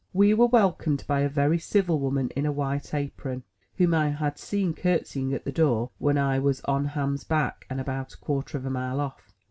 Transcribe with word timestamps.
We 0.13 0.33
were 0.33 0.47
welcomed 0.47 1.03
by 1.07 1.19
a 1.19 1.29
very 1.29 1.59
civil 1.59 1.99
woman 1.99 2.29
in 2.35 2.47
a 2.47 2.51
white 2.51 2.91
apron, 2.91 3.43
whom 3.75 3.93
I 3.93 4.09
had 4.09 4.39
seen 4.39 4.73
curtseying 4.73 5.31
at 5.31 5.45
the 5.45 5.51
door 5.51 5.91
when 5.99 6.17
I 6.17 6.39
was 6.39 6.59
on 6.61 6.85
Ham's 6.85 7.23
back, 7.23 7.67
about 7.69 8.15
a 8.15 8.17
quarter 8.17 8.57
of 8.57 8.65
a 8.65 8.71
mile 8.71 8.99
off. 8.99 9.31